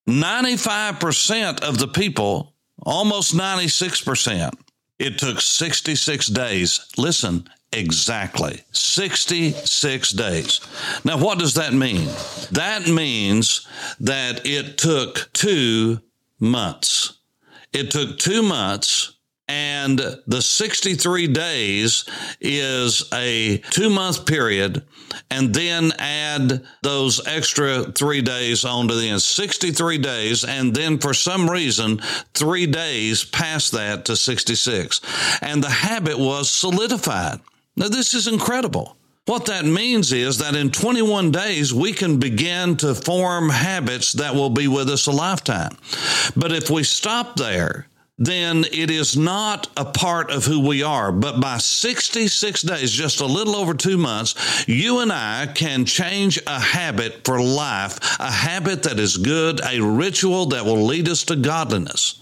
95% 0.08 1.62
of 1.62 1.77
the 1.77 1.88
people, 1.88 2.53
almost 2.79 3.36
96%. 3.36 4.53
It 5.00 5.17
took 5.17 5.41
66 5.41 6.27
days. 6.27 6.88
Listen, 6.98 7.48
exactly 7.72 8.62
66 8.72 10.12
days. 10.12 10.62
Now, 11.03 11.17
what 11.17 11.39
does 11.39 11.55
that 11.55 11.74
mean? 11.74 12.08
That 12.51 12.88
means 12.88 13.67
that 14.00 14.46
it 14.46 14.77
took 14.77 15.29
two 15.34 16.01
months. 16.39 17.00
It 17.74 17.92
took 17.92 18.18
two 18.18 18.44
months 18.44 19.13
and 19.48 20.00
the 20.28 20.42
63 20.42 21.28
days 21.28 22.06
is 22.40 23.04
a 23.13 23.58
two 23.70 23.90
month 23.90 24.25
period 24.25 24.84
and 25.30 25.54
then 25.54 25.92
add 26.00 26.66
those 26.84 27.25
extra 27.28 27.92
three 27.92 28.22
days 28.22 28.63
onto 28.63 28.96
the 28.96 29.10
end. 29.10 29.22
63 29.22 29.98
days 29.98 30.46
and 30.46 30.74
then 30.74 30.98
for 31.00 31.13
some 31.13 31.50
reason 31.50 32.01
three 32.34 32.66
days 32.66 33.25
past 33.25 33.74
that 33.74 34.06
to 34.06 34.16
66 34.16 35.01
and 35.42 35.62
the 35.62 35.70
habit 35.70 36.18
was 36.18 36.50
solidified. 36.50 37.42
Now 37.75 37.90
this 37.90 38.13
is 38.13 38.28
incredible 38.28 38.96
what 39.25 39.46
that 39.46 39.66
means 39.66 40.12
is 40.12 40.40
that 40.40 40.56
in 40.56 40.72
21 40.72 41.32
days, 41.32 41.74
we 41.74 41.94
can 41.94 42.20
begin 42.20 42.75
to 42.78 42.96
form 42.96 43.50
habits 43.50 44.13
that 44.13 44.34
will 44.34 44.50
be 44.50 44.68
with 44.68 44.90
us 44.90 45.08
a 45.08 45.12
lifetime. 45.12 45.78
But 46.36 46.51
if 46.51 46.70
we 46.70 46.84
stop 46.84 47.36
there, 47.36 47.88
then 48.18 48.66
it 48.72 48.92
is 48.92 49.18
not 49.18 49.68
a 49.78 49.86
part 49.86 50.32
of 50.32 50.46
who 50.46 50.68
we 50.68 50.84
are. 50.84 51.12
But 51.12 51.40
by 51.40 51.58
66 51.58 52.62
days, 52.62 52.92
just 52.92 53.20
a 53.20 53.25
little 53.25 53.56
over 53.56 53.74
two 53.74 53.98
months, 53.98 54.68
you 54.68 55.00
and 55.00 55.12
I 55.12 55.48
can 55.48 55.86
change 55.86 56.40
a 56.46 56.60
habit 56.60 57.24
for 57.24 57.42
life, 57.42 58.00
a 58.20 58.30
habit 58.30 58.84
that 58.84 59.00
is 59.00 59.18
good, 59.18 59.62
a 59.63 59.80
ritual 59.80 60.48
that 60.48 60.66
will 60.66 60.84
lead 60.84 61.08
us 61.08 61.24
to 61.25 61.36
godliness. 61.36 62.22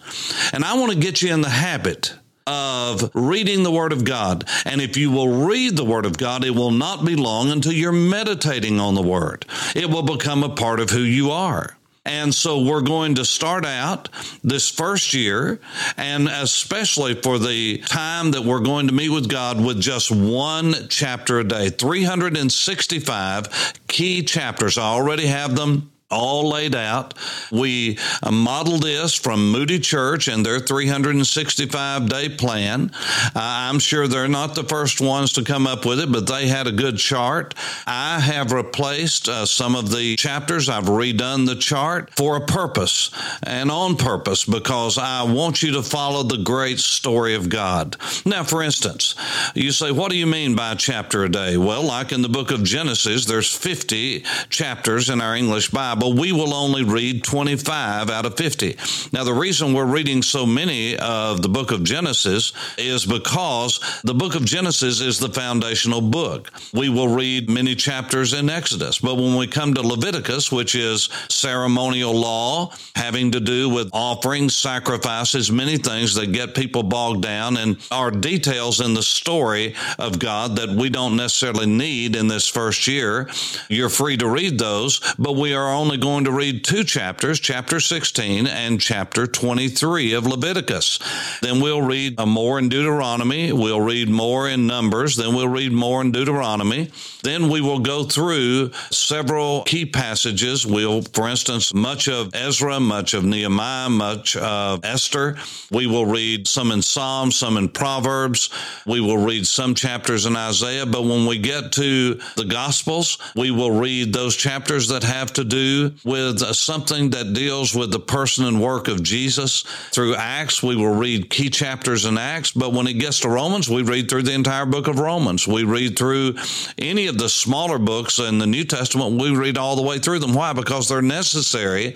And 0.53 0.63
I 0.63 0.75
want 0.75 0.91
to 0.94 1.00
get 1.00 1.22
you 1.22 1.34
in 1.34 1.41
the 1.41 1.50
habit 1.50 2.13
of 2.50 3.12
reading 3.13 3.62
the 3.62 3.72
Word 3.72 3.94
of 3.94 4.03
God. 4.03 4.44
And 4.65 4.82
if 4.82 4.98
you 4.98 5.12
will 5.12 5.46
read 5.46 5.77
the 5.77 5.86
Word 5.86 6.06
of 6.06 6.18
God, 6.18 6.44
it 6.44 6.56
will 6.56 6.72
not 6.72 7.06
be 7.06 7.15
long 7.15 7.51
until 7.51 7.72
you're 7.72 7.91
meditating 7.91 8.79
on 8.79 8.96
the 8.96 9.03
Word. 9.03 9.46
It 9.75 9.89
will 9.89 10.03
become 10.03 10.44
a 10.44 10.56
part 10.56 10.79
of 10.79 10.89
who 10.89 11.01
you 11.01 11.29
are. 11.29 11.77
And 12.06 12.34
so 12.34 12.63
we're 12.63 12.82
going 12.82 13.15
to 13.15 13.25
start 13.25 13.65
out 13.65 14.10
this 14.44 14.68
first 14.68 15.13
year, 15.13 15.60
and 15.96 16.27
especially 16.27 17.13
for 17.13 17.38
the 17.38 17.79
time 17.79 18.32
that 18.32 18.44
we're 18.44 18.62
going 18.62 18.88
to 18.88 18.94
meet 18.94 19.10
with 19.10 19.29
God 19.29 19.63
with 19.63 19.79
just 19.79 20.10
one 20.10 20.74
chapter 20.89 21.39
a 21.39 21.44
day 21.44 21.70
365 21.70 23.74
key 23.88 24.24
chapters. 24.24 24.79
I 24.79 24.86
already 24.86 25.27
have 25.27 25.56
them 25.56 25.91
all 26.12 26.50
laid 26.50 26.75
out. 26.75 27.13
We 27.51 27.98
uh, 28.24 28.32
modeled 28.32 28.84
this 28.84 29.13
from 29.13 29.51
Moody 29.51 29.80
Church 29.80 30.28
and 30.28 30.46
their 30.46 30.60
365 30.60 32.10
day 32.10 32.30
plan. 32.30 32.92
Uh, 32.94 33.32
I'm 33.36 33.80
sure 33.80 34.08
they're 34.08 34.28
not 34.28 34.56
the 34.56 34.63
first 34.63 35.01
ones 35.01 35.34
to 35.34 35.44
come 35.44 35.68
up 35.68 35.86
with 35.86 36.00
it, 36.00 36.12
but 36.12 36.28
they 36.28 36.48
had 36.48 36.68
a 36.68 36.72
good 36.72 36.98
chart. 36.98 37.54
I 37.86 38.20
have 38.20 38.51
replaced 38.51 39.30
uh, 39.30 39.46
some 39.46 39.75
of 39.75 39.92
the 39.92 40.16
chapters. 40.16 40.68
I've 40.68 40.86
redone 40.86 41.46
the 41.46 41.56
chart 41.56 42.10
for 42.16 42.38
a 42.38 42.46
purpose 42.46 43.12
and 43.44 43.70
on 43.70 43.96
purpose 43.96 44.46
because 44.46 44.98
I 44.98 45.24
want 45.24 45.62
you 45.62 45.74
to 45.74 45.84
follow 45.84 46.24
the 46.24 46.38
great 46.38 46.80
story 46.80 47.36
of 47.36 47.50
God. 47.50 47.98
Now, 48.25 48.44
for 48.44 48.63
instance, 48.63 49.16
you 49.54 49.72
say, 49.72 49.92
what 49.92 50.10
do 50.10 50.18
you 50.18 50.28
mean 50.28 50.56
by 50.56 50.74
chapter 50.75 51.24
a 51.24 51.30
day? 51.30 51.58
Well, 51.58 51.84
like 51.84 52.12
in 52.12 52.22
the 52.24 52.30
book 52.30 52.51
of 52.51 52.63
Genesis, 52.63 53.25
there's 53.25 53.54
50 53.56 54.22
chapters 54.50 55.10
in 55.10 55.22
our 55.22 55.36
English 55.36 55.70
Bible. 55.70 55.99
Bible, 56.00 56.13
we 56.13 56.32
will 56.32 56.53
only 56.53 56.84
read 56.84 57.25
25 57.25 58.10
out 58.10 58.25
of 58.25 58.38
50. 58.38 58.77
Now, 59.12 59.25
the 59.25 59.34
reason 59.34 59.74
we're 59.74 59.86
reading 59.86 60.22
so 60.22 60.46
many 60.46 60.98
of 60.98 61.41
the 61.41 61.50
book 61.50 61.72
of 61.72 61.84
Genesis 61.84 62.53
is 62.77 63.06
because 63.06 63.79
the 64.06 64.13
book 64.13 64.36
of 64.36 64.46
Genesis 64.46 65.01
is 65.01 65.20
the 65.20 65.27
foundational 65.27 66.00
book. 66.00 66.51
We 66.74 66.88
will 66.88 67.10
read 67.10 67.50
many 67.50 67.75
chapters 67.75 68.32
in 68.32 68.50
Exodus, 68.50 69.00
but 69.00 69.15
when 69.15 69.36
we 69.36 69.48
come 69.48 69.74
to 69.74 69.82
Leviticus, 69.82 70.53
which 70.53 70.74
is 70.74 71.10
ceremonial 71.27 72.13
law 72.13 72.72
having 72.96 73.32
to 73.32 73.41
do 73.41 73.68
with 73.68 73.89
offerings, 73.91 74.56
sacrifices, 74.56 75.51
many 75.51 75.77
things 75.77 76.15
that 76.15 76.32
get 76.32 76.56
people 76.56 76.84
bogged 76.84 77.24
down 77.24 77.58
and 77.58 77.77
are 77.91 78.12
details 78.12 78.79
in 78.79 78.94
the 78.94 79.03
story 79.03 79.75
of 79.98 80.18
God 80.18 80.56
that 80.56 80.70
we 80.70 80.89
don't 80.89 81.18
necessarily 81.18 81.65
need 81.65 82.15
in 82.15 82.29
this 82.29 82.48
first 82.48 82.88
year. 82.88 83.29
You're 83.68 83.89
free 83.89 84.15
to 84.18 84.29
read 84.29 84.58
those, 84.58 85.00
but 85.20 85.36
we 85.36 85.53
are 85.53 85.74
only 85.74 85.88
only 85.89 85.98
going 85.98 86.24
to 86.24 86.31
read 86.31 86.63
two 86.63 86.84
chapters, 86.84 87.39
chapter 87.39 87.79
16 87.79 88.46
and 88.46 88.79
chapter 88.79 89.25
23 89.25 90.13
of 90.13 90.27
Leviticus. 90.27 91.00
Then 91.41 91.62
we'll 91.62 91.81
read 91.81 92.19
uh, 92.19 92.27
more 92.27 92.60
in 92.60 92.69
Deuteronomy. 92.69 93.51
We'll 93.51 93.81
read 93.81 94.08
more 94.08 94.48
in 94.48 94.67
Numbers. 94.67 95.15
Then 95.15 95.34
we'll 95.34 95.48
read 95.48 95.72
more 95.72 96.01
in 96.01 96.12
Deuteronomy. 96.12 96.91
Then 97.24 97.50
we 97.50 97.60
will 97.60 97.79
go 97.79 98.03
through 98.03 98.69
several 98.91 99.63
key 99.63 99.88
passages. 99.88 100.63
We'll, 100.63 101.01
for 101.01 101.27
instance, 101.27 101.74
much 101.74 102.08
of 102.08 102.36
Ezra, 102.36 102.79
much 102.79 103.15
of 103.15 103.25
Nehemiah, 103.25 103.89
much 103.89 104.36
of 104.36 104.86
Esther. 104.86 105.38
We 105.72 105.88
will 105.88 106.05
read 106.05 106.48
some 106.48 106.72
in 106.72 106.84
Psalms, 106.84 107.36
some 107.36 107.58
in 107.58 107.67
Proverbs. 107.67 108.51
We 108.86 109.01
will 109.01 109.17
read 109.17 109.48
some 109.48 109.74
chapters 109.74 110.27
in 110.27 110.36
Isaiah. 110.36 110.86
But 110.86 111.05
when 111.05 111.25
we 111.25 111.39
get 111.39 111.72
to 111.74 112.19
the 112.36 112.46
Gospels, 112.46 113.17
we 113.36 113.50
will 113.50 113.72
read 113.72 114.13
those 114.13 114.36
chapters 114.36 114.89
that 114.89 115.01
have 115.01 115.34
to 115.34 115.43
do 115.43 115.78
with 116.03 116.39
something 116.55 117.09
that 117.12 117.33
deals 117.33 117.75
with 117.75 117.91
the 117.91 118.00
person 118.00 118.45
and 118.45 118.62
work 118.62 118.88
of 118.88 119.03
Jesus. 119.03 119.62
Through 119.91 120.15
Acts, 120.15 120.62
we 120.63 120.75
will 120.75 120.95
read 120.95 121.29
key 121.29 121.50
chapters 121.50 122.05
in 122.05 122.17
Acts, 122.17 122.51
but 122.51 122.74
when 122.74 122.88
it 122.88 122.93
gets 122.93 123.21
to 123.21 123.29
Romans, 123.29 123.69
we 123.69 123.83
read 123.83 124.09
through 124.09 124.24
the 124.24 124.33
entire 124.33 124.65
book 124.65 124.88
of 124.88 125.00
Romans. 125.00 125.48
We 125.48 125.63
read 125.63 125.98
through 125.98 126.36
any 126.77 127.07
of 127.07 127.17
the 127.17 127.29
smaller 127.29 127.79
books 127.79 128.19
in 128.19 128.38
the 128.38 128.48
New 128.48 128.63
Testament, 128.63 129.21
we 129.21 129.36
read 129.36 129.57
all 129.57 129.75
the 129.75 129.81
way 129.81 130.00
through 130.00 130.19
them. 130.19 130.33
Why? 130.33 130.53
Because 130.53 130.88
they're 130.88 131.01
necessary 131.01 131.91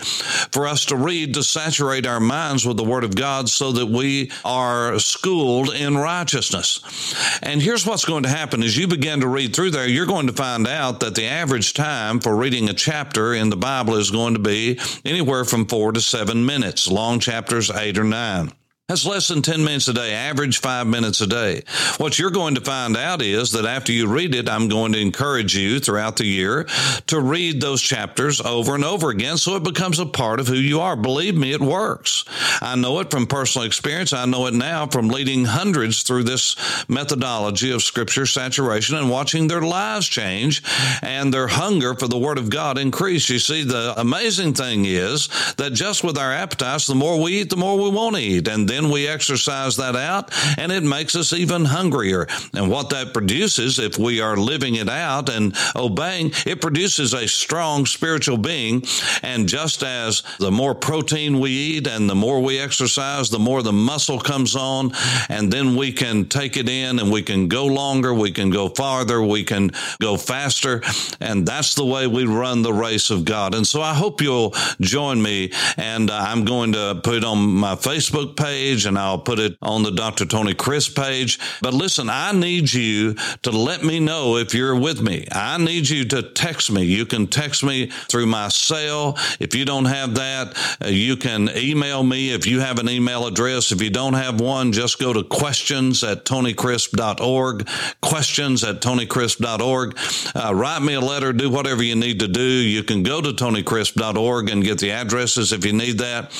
for 0.52 0.68
us 0.68 0.86
to 0.86 0.96
read 0.96 1.34
to 1.36 1.44
saturate 1.44 2.06
our 2.06 2.20
minds 2.20 2.66
with 2.66 2.78
the 2.78 2.84
Word 2.84 3.04
of 3.04 3.16
God 3.16 3.50
so 3.50 3.72
that 3.74 3.88
we 3.88 4.32
are 4.46 5.00
schooled 5.00 5.74
in 5.74 5.98
righteousness. 5.98 6.80
And 7.42 7.62
here's 7.62 7.86
what's 7.86 8.06
going 8.06 8.24
to 8.24 8.30
happen 8.30 8.64
as 8.64 8.78
you 8.78 8.88
begin 8.88 9.22
to 9.22 9.28
read 9.28 9.56
through 9.56 9.72
there, 9.72 9.88
you're 9.88 10.06
going 10.06 10.28
to 10.28 10.34
find 10.34 10.68
out 10.68 11.00
that 11.02 11.16
the 11.16 11.26
average 11.26 11.74
time 11.74 12.20
for 12.20 12.36
reading 12.36 12.70
a 12.70 12.74
chapter 12.74 13.34
in 13.34 13.50
the 13.50 13.56
Bible 13.56 13.73
is 13.82 14.12
going 14.12 14.34
to 14.34 14.40
be 14.40 14.80
anywhere 15.04 15.46
from 15.46 15.66
four 15.66 15.92
to 15.92 16.02
seven 16.02 16.46
minutes, 16.46 16.88
long 16.88 17.20
chapters 17.20 17.70
eight 17.72 17.98
or 17.98 18.04
nine. 18.04 18.52
That's 18.94 19.08
less 19.08 19.28
than 19.28 19.42
10 19.42 19.64
minutes 19.64 19.88
a 19.88 19.94
day, 19.94 20.14
average 20.14 20.60
five 20.60 20.86
minutes 20.86 21.20
a 21.20 21.26
day. 21.26 21.64
What 21.98 22.20
you're 22.20 22.30
going 22.30 22.54
to 22.54 22.62
find 22.62 22.96
out 22.96 23.24
is 23.24 23.54
that 23.54 23.66
after 23.66 23.92
you 23.92 24.06
read 24.06 24.36
it, 24.36 24.48
I'm 24.48 24.68
going 24.68 24.92
to 24.92 25.00
encourage 25.00 25.58
you 25.58 25.80
throughout 25.80 26.18
the 26.18 26.28
year 26.28 26.66
to 27.08 27.20
read 27.20 27.60
those 27.60 27.82
chapters 27.82 28.40
over 28.40 28.76
and 28.76 28.86
over 28.86 29.10
again 29.10 29.38
so 29.38 29.56
it 29.56 29.64
becomes 29.64 29.98
a 29.98 30.06
part 30.06 30.40
of 30.40 30.48
who 30.48 30.54
you 30.54 30.80
are. 30.80 30.96
Believe 30.96 31.36
me, 31.36 31.54
it 31.54 31.60
works. 31.60 32.24
I 32.62 32.76
know 32.76 33.00
it 33.00 33.10
from 33.10 33.26
personal 33.26 33.66
experience. 33.66 34.14
I 34.14 34.26
know 34.26 34.46
it 34.46 34.54
now 34.54 34.86
from 34.86 35.08
leading 35.08 35.46
hundreds 35.46 36.04
through 36.04 36.26
this 36.26 36.56
methodology 36.88 37.72
of 37.72 37.82
scripture 37.82 38.28
saturation 38.28 38.96
and 38.96 39.10
watching 39.10 39.48
their 39.48 39.64
lives 39.64 40.08
change 40.08 40.62
and 41.02 41.34
their 41.34 41.48
hunger 41.48 41.96
for 41.96 42.08
the 42.08 42.20
word 42.20 42.38
of 42.38 42.52
God 42.52 42.78
increase. 42.78 43.28
You 43.28 43.40
see, 43.40 43.64
the 43.64 44.00
amazing 44.00 44.54
thing 44.54 44.86
is 44.86 45.30
that 45.56 45.74
just 45.74 46.04
with 46.04 46.20
our 46.20 46.32
appetites, 46.32 46.86
the 46.86 46.94
more 46.94 47.20
we 47.20 47.42
eat, 47.42 47.50
the 47.50 47.58
more 47.58 47.76
we 47.76 47.90
want 47.90 48.18
to 48.18 48.22
eat. 48.22 48.48
And 48.48 48.70
then 48.70 48.83
we 48.90 49.08
exercise 49.08 49.78
that 49.78 49.96
out 49.96 50.32
and 50.58 50.72
it 50.72 50.84
makes 50.84 51.16
us 51.16 51.34
even 51.34 51.66
hungrier. 51.66 52.28
And 52.54 52.70
what 52.70 52.90
that 52.90 53.14
produces, 53.14 53.80
if 53.80 53.98
we 53.98 54.22
are 54.22 54.38
living 54.38 54.76
it 54.76 54.90
out 54.90 55.30
and 55.30 55.56
obeying, 55.76 56.32
it 56.46 56.62
produces 56.62 57.14
a 57.14 57.28
strong 57.28 57.86
spiritual 57.86 58.38
being. 58.38 58.84
And 59.22 59.48
just 59.48 59.84
as 59.84 60.24
the 60.40 60.52
more 60.52 60.76
protein 60.76 61.40
we 61.40 61.52
eat 61.52 61.88
and 61.88 62.10
the 62.10 62.16
more 62.16 62.42
we 62.42 62.60
exercise, 62.60 63.30
the 63.30 63.40
more 63.40 63.62
the 63.62 63.74
muscle 63.74 64.20
comes 64.20 64.56
on, 64.56 64.92
and 65.30 65.52
then 65.52 65.76
we 65.76 65.92
can 65.92 66.26
take 66.26 66.58
it 66.58 66.70
in 66.70 67.00
and 67.00 67.12
we 67.12 67.22
can 67.22 67.48
go 67.48 67.66
longer, 67.66 68.14
we 68.14 68.32
can 68.32 68.50
go 68.50 68.70
farther, 68.70 69.22
we 69.22 69.44
can 69.44 69.72
go 70.02 70.18
faster. 70.18 70.82
And 71.20 71.46
that's 71.46 71.76
the 71.76 71.86
way 71.86 72.08
we 72.08 72.26
run 72.26 72.62
the 72.62 72.74
race 72.74 73.10
of 73.10 73.26
God. 73.26 73.56
And 73.56 73.66
so 73.66 73.82
I 73.82 73.94
hope 73.94 74.22
you'll 74.22 74.52
join 74.82 75.22
me. 75.22 75.52
And 75.78 76.10
I'm 76.10 76.46
going 76.46 76.74
to 76.74 77.00
put 77.04 77.24
on 77.24 77.38
my 77.40 77.76
Facebook 77.76 78.36
page 78.36 78.63
and 78.64 78.98
I'll 78.98 79.20
put 79.20 79.40
it 79.40 79.58
on 79.62 79.84
the 79.84 79.92
Dr. 79.92 80.26
Tony 80.26 80.54
Crisp 80.54 80.96
page. 80.96 81.38
But 81.62 81.74
listen, 81.74 82.10
I 82.10 82.32
need 82.32 82.74
you 82.74 83.16
to 83.42 83.52
let 83.52 83.84
me 83.84 84.00
know 84.00 84.38
if 84.38 84.54
you're 84.54 84.80
with 84.80 85.02
me. 85.02 85.28
I 85.32 85.58
need 85.58 85.90
you 85.90 86.06
to 86.06 86.24
text 86.24 86.72
me. 86.72 86.84
You 86.84 87.06
can 87.06 87.28
text 87.28 87.64
me 87.64 87.88
through 88.10 88.28
my 88.28 88.48
cell. 88.48 89.18
If 89.40 89.54
you 89.54 89.66
don't 89.66 89.86
have 89.86 90.16
that, 90.16 90.58
uh, 90.82 90.88
you 90.88 91.18
can 91.18 91.50
email 91.56 92.04
me 92.04 92.32
if 92.32 92.48
you 92.48 92.62
have 92.62 92.80
an 92.80 92.90
email 92.90 93.28
address. 93.28 93.72
If 93.72 93.82
you 93.82 93.90
don't 93.90 94.14
have 94.14 94.40
one, 94.40 94.72
just 94.72 95.00
go 95.00 95.12
to 95.12 95.24
questions 95.24 96.04
at 96.04 96.26
tonykrisp.org. 96.26 97.68
Questions 98.02 98.64
at 98.64 98.82
tonykrisp.org. 98.82 99.98
Uh, 100.36 100.56
write 100.56 100.82
me 100.82 100.94
a 100.94 101.02
letter. 101.02 101.34
Do 101.34 101.50
whatever 101.50 101.84
you 101.84 101.96
need 101.96 102.20
to 102.22 102.28
do. 102.28 102.42
You 102.42 102.84
can 102.84 103.04
go 103.04 103.22
to 103.22 103.30
tonykrisp.org 103.30 104.50
and 104.50 104.64
get 104.64 104.80
the 104.80 104.92
addresses 104.92 105.52
if 105.52 105.66
you 105.66 105.74
need 105.74 105.98
that. 106.00 106.32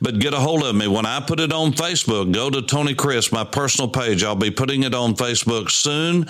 But 0.00 0.18
get 0.18 0.34
a 0.34 0.38
hold 0.38 0.62
of 0.64 0.74
me. 0.74 0.86
When 0.86 1.06
I 1.06 1.20
put 1.20 1.40
it 1.40 1.52
on 1.52 1.69
Facebook, 1.72 2.32
go 2.32 2.50
to 2.50 2.62
Tony 2.62 2.94
Crisp, 2.94 3.32
my 3.32 3.44
personal 3.44 3.88
page. 3.88 4.24
I'll 4.24 4.34
be 4.34 4.50
putting 4.50 4.82
it 4.82 4.94
on 4.94 5.14
Facebook 5.14 5.70
soon. 5.70 6.26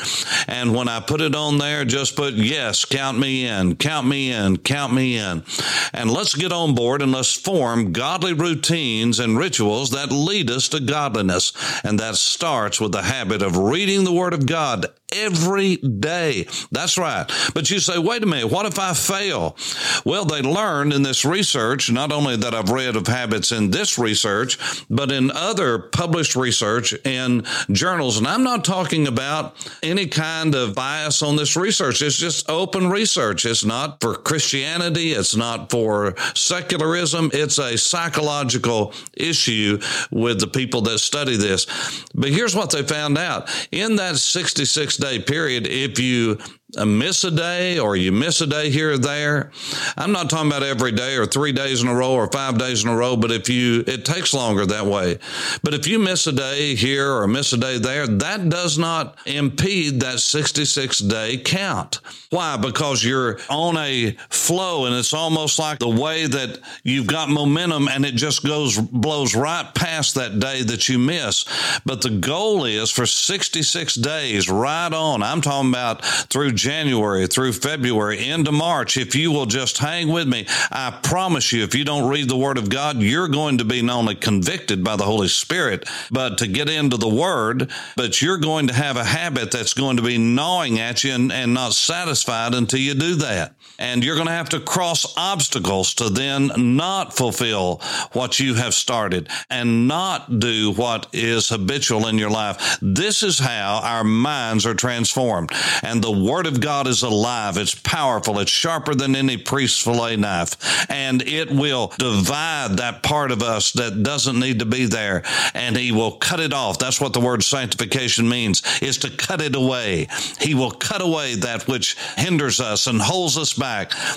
And 0.48 0.74
when 0.74 0.88
I 0.88 1.00
put 1.00 1.20
it 1.20 1.34
on 1.34 1.58
there, 1.58 1.84
just 1.84 2.16
put, 2.16 2.34
yes, 2.34 2.84
count 2.84 3.18
me 3.18 3.46
in, 3.46 3.76
count 3.76 4.06
me 4.06 4.32
in, 4.32 4.58
count 4.58 4.92
me 4.92 5.18
in. 5.18 5.44
And 5.92 6.10
let's 6.10 6.34
get 6.34 6.52
on 6.52 6.74
board 6.74 7.02
and 7.02 7.12
let's 7.12 7.34
form 7.34 7.92
godly 7.92 8.32
routines 8.32 9.18
and 9.18 9.38
rituals 9.38 9.90
that 9.90 10.12
lead 10.12 10.50
us 10.50 10.68
to 10.68 10.80
godliness. 10.80 11.52
And 11.84 11.98
that 12.00 12.16
starts 12.16 12.80
with 12.80 12.92
the 12.92 13.02
habit 13.02 13.42
of 13.42 13.56
reading 13.56 14.04
the 14.04 14.12
Word 14.12 14.34
of 14.34 14.46
God 14.46 14.86
every 15.12 15.76
day. 15.76 16.46
That's 16.70 16.98
right. 16.98 17.30
But 17.54 17.70
you 17.70 17.80
say, 17.80 17.98
wait 17.98 18.22
a 18.22 18.26
minute, 18.26 18.50
what 18.50 18.66
if 18.66 18.78
I 18.78 18.94
fail? 18.94 19.56
Well, 20.04 20.24
they 20.24 20.42
learned 20.42 20.92
in 20.92 21.02
this 21.02 21.24
research, 21.24 21.90
not 21.90 22.12
only 22.12 22.36
that 22.36 22.54
I've 22.54 22.70
read 22.70 22.96
of 22.96 23.06
habits 23.06 23.52
in 23.52 23.70
this 23.70 23.98
research, 23.98 24.58
but 24.88 25.10
in 25.10 25.30
other 25.30 25.78
published 25.78 26.36
research 26.36 26.92
in 27.04 27.44
journals. 27.70 28.18
And 28.18 28.26
I'm 28.26 28.42
not 28.42 28.64
talking 28.64 29.06
about 29.06 29.54
any 29.82 30.06
kind 30.06 30.54
of 30.54 30.74
bias 30.74 31.22
on 31.22 31.36
this 31.36 31.56
research. 31.56 32.02
It's 32.02 32.16
just 32.16 32.48
open 32.48 32.90
research. 32.90 33.44
It's 33.44 33.64
not 33.64 34.00
for 34.00 34.14
Christianity. 34.14 35.12
It's 35.12 35.36
not 35.36 35.70
for 35.70 36.14
secularism. 36.34 37.30
It's 37.32 37.58
a 37.58 37.76
psychological 37.76 38.92
issue 39.16 39.80
with 40.10 40.40
the 40.40 40.46
people 40.46 40.80
that 40.82 40.98
study 40.98 41.36
this. 41.36 41.66
But 42.14 42.30
here's 42.30 42.54
what 42.54 42.70
they 42.70 42.82
found 42.82 43.18
out. 43.18 43.48
In 43.72 43.96
that 43.96 44.16
66 44.16 44.96
day 45.00 45.18
period, 45.18 45.66
if 45.66 45.98
you 45.98 46.38
miss 46.78 47.24
a 47.24 47.30
day 47.30 47.78
or 47.78 47.96
you 47.96 48.12
miss 48.12 48.40
a 48.40 48.46
day 48.46 48.70
here 48.70 48.92
or 48.92 48.98
there. 48.98 49.50
I'm 49.96 50.12
not 50.12 50.30
talking 50.30 50.50
about 50.50 50.62
every 50.62 50.92
day 50.92 51.16
or 51.16 51.26
three 51.26 51.52
days 51.52 51.82
in 51.82 51.88
a 51.88 51.94
row 51.94 52.12
or 52.12 52.30
five 52.30 52.58
days 52.58 52.84
in 52.84 52.90
a 52.90 52.96
row, 52.96 53.16
but 53.16 53.30
if 53.30 53.48
you, 53.48 53.84
it 53.86 54.04
takes 54.04 54.34
longer 54.34 54.66
that 54.66 54.86
way. 54.86 55.18
But 55.62 55.74
if 55.74 55.86
you 55.86 55.98
miss 55.98 56.26
a 56.26 56.32
day 56.32 56.74
here 56.74 57.10
or 57.12 57.26
miss 57.26 57.52
a 57.52 57.56
day 57.56 57.78
there, 57.78 58.06
that 58.06 58.48
does 58.48 58.78
not 58.78 59.18
impede 59.26 60.00
that 60.00 60.20
66 60.20 60.98
day 61.00 61.38
count. 61.38 62.00
Why? 62.30 62.56
Because 62.56 63.04
you're 63.04 63.38
on 63.48 63.76
a 63.76 64.16
flow 64.28 64.86
and 64.86 64.94
it's 64.94 65.12
almost 65.12 65.58
like 65.58 65.80
the 65.80 65.88
way 65.88 66.26
that 66.26 66.60
you've 66.84 67.08
got 67.08 67.28
momentum 67.28 67.88
and 67.88 68.04
it 68.04 68.14
just 68.14 68.44
goes, 68.44 68.78
blows 68.78 69.34
right 69.34 69.68
past 69.74 70.14
that 70.14 70.38
day 70.38 70.62
that 70.62 70.88
you 70.88 70.98
miss. 70.98 71.44
But 71.84 72.02
the 72.02 72.10
goal 72.10 72.64
is 72.64 72.90
for 72.90 73.06
66 73.06 73.94
days 73.96 74.48
right 74.48 74.92
on. 74.92 75.22
I'm 75.22 75.40
talking 75.40 75.70
about 75.70 76.04
through 76.04 76.52
January 76.60 77.26
through 77.26 77.52
February 77.52 78.28
into 78.28 78.52
March, 78.52 78.96
if 78.96 79.14
you 79.14 79.32
will 79.32 79.46
just 79.46 79.78
hang 79.78 80.08
with 80.08 80.28
me, 80.28 80.46
I 80.70 80.98
promise 81.02 81.52
you, 81.52 81.64
if 81.64 81.74
you 81.74 81.84
don't 81.84 82.08
read 82.08 82.28
the 82.28 82.36
Word 82.36 82.58
of 82.58 82.68
God, 82.68 82.98
you're 83.00 83.28
going 83.28 83.58
to 83.58 83.64
be 83.64 83.82
not 83.82 83.96
only 83.96 84.14
convicted 84.14 84.84
by 84.84 84.96
the 84.96 85.04
Holy 85.04 85.28
Spirit, 85.28 85.88
but 86.10 86.38
to 86.38 86.46
get 86.46 86.68
into 86.68 86.96
the 86.96 87.08
Word, 87.08 87.70
but 87.96 88.20
you're 88.20 88.38
going 88.38 88.66
to 88.68 88.74
have 88.74 88.96
a 88.96 89.04
habit 89.04 89.50
that's 89.50 89.74
going 89.74 89.96
to 89.96 90.02
be 90.02 90.18
gnawing 90.18 90.78
at 90.78 91.02
you 91.02 91.12
and, 91.12 91.32
and 91.32 91.54
not 91.54 91.72
satisfied 91.72 92.54
until 92.54 92.80
you 92.80 92.94
do 92.94 93.14
that. 93.16 93.54
And 93.80 94.04
you're 94.04 94.14
going 94.14 94.28
to 94.28 94.32
have 94.32 94.50
to 94.50 94.60
cross 94.60 95.14
obstacles 95.16 95.94
to 95.94 96.10
then 96.10 96.76
not 96.76 97.16
fulfill 97.16 97.80
what 98.12 98.38
you 98.38 98.54
have 98.54 98.74
started 98.74 99.28
and 99.48 99.88
not 99.88 100.38
do 100.38 100.72
what 100.72 101.06
is 101.12 101.48
habitual 101.48 102.06
in 102.06 102.18
your 102.18 102.30
life. 102.30 102.78
This 102.80 103.22
is 103.22 103.38
how 103.38 103.80
our 103.82 104.04
minds 104.04 104.66
are 104.66 104.74
transformed. 104.74 105.50
And 105.82 106.02
the 106.02 106.10
Word 106.10 106.46
of 106.46 106.60
God 106.60 106.86
is 106.86 107.02
alive. 107.02 107.56
It's 107.56 107.74
powerful. 107.74 108.38
It's 108.38 108.50
sharper 108.50 108.94
than 108.94 109.16
any 109.16 109.38
priest's 109.38 109.82
fillet 109.82 110.16
knife. 110.16 110.90
And 110.90 111.22
it 111.22 111.50
will 111.50 111.92
divide 111.98 112.76
that 112.76 113.02
part 113.02 113.30
of 113.30 113.42
us 113.42 113.72
that 113.72 114.02
doesn't 114.02 114.38
need 114.38 114.58
to 114.58 114.66
be 114.66 114.84
there. 114.84 115.22
And 115.54 115.74
he 115.74 115.90
will 115.90 116.12
cut 116.12 116.40
it 116.40 116.52
off. 116.52 116.78
That's 116.78 117.00
what 117.00 117.14
the 117.14 117.20
word 117.20 117.42
sanctification 117.42 118.28
means, 118.28 118.62
is 118.82 118.98
to 118.98 119.10
cut 119.10 119.40
it 119.40 119.56
away. 119.56 120.08
He 120.38 120.54
will 120.54 120.70
cut 120.70 121.00
away 121.00 121.36
that 121.36 121.66
which 121.66 121.96
hinders 122.16 122.60
us 122.60 122.86
and 122.86 123.00
holds 123.00 123.38
us 123.38 123.54
back, 123.54 123.69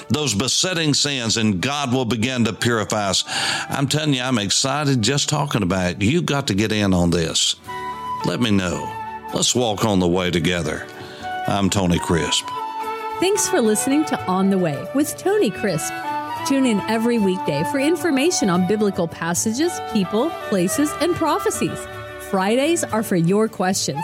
those 0.09 0.33
besetting 0.33 0.93
sins, 0.93 1.37
and 1.37 1.61
God 1.61 1.93
will 1.93 2.05
begin 2.05 2.45
to 2.45 2.53
purify 2.53 3.09
us. 3.09 3.23
I'm 3.69 3.87
telling 3.87 4.13
you, 4.13 4.21
I'm 4.21 4.37
excited 4.37 5.01
just 5.01 5.29
talking 5.29 5.63
about 5.63 5.91
it. 5.91 6.01
You've 6.01 6.25
got 6.25 6.47
to 6.47 6.53
get 6.53 6.71
in 6.71 6.93
on 6.93 7.09
this. 7.09 7.55
Let 8.25 8.39
me 8.39 8.51
know. 8.51 8.91
Let's 9.33 9.55
walk 9.55 9.85
on 9.85 9.99
the 9.99 10.07
way 10.07 10.31
together. 10.31 10.85
I'm 11.47 11.69
Tony 11.69 11.99
Crisp. 11.99 12.45
Thanks 13.19 13.47
for 13.47 13.61
listening 13.61 14.05
to 14.05 14.19
On 14.25 14.49
the 14.49 14.57
Way 14.57 14.87
with 14.95 15.15
Tony 15.17 15.49
Crisp. 15.49 15.93
Tune 16.45 16.65
in 16.65 16.79
every 16.89 17.19
weekday 17.19 17.63
for 17.71 17.79
information 17.79 18.49
on 18.49 18.67
biblical 18.67 19.07
passages, 19.07 19.71
people, 19.93 20.29
places, 20.49 20.91
and 20.99 21.15
prophecies. 21.15 21.79
Fridays 22.29 22.83
are 22.83 23.03
for 23.03 23.15
your 23.15 23.47
questions. 23.47 24.03